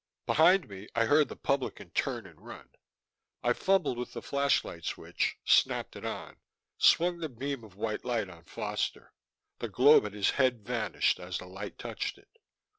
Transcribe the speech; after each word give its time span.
Behind 0.25 0.67
me, 0.67 0.87
I 0.95 1.05
heard 1.05 1.27
the 1.29 1.35
publican 1.35 1.91
turn 1.91 2.25
and 2.25 2.41
run. 2.41 2.67
I 3.43 3.53
fumbled 3.53 3.99
with 3.99 4.13
the 4.13 4.21
flashlight 4.23 4.83
switch, 4.83 5.37
snapped 5.45 5.95
it 5.95 6.03
on, 6.03 6.37
swung 6.79 7.19
the 7.19 7.29
beam 7.29 7.63
of 7.63 7.75
white 7.75 8.03
light 8.03 8.27
on 8.27 8.45
Foster. 8.45 9.13
The 9.59 9.69
globe 9.69 10.07
at 10.07 10.13
his 10.13 10.31
head 10.31 10.65
vanished 10.65 11.19
as 11.19 11.37
the 11.37 11.45
light 11.45 11.77
touched 11.77 12.17
it. 12.17 12.39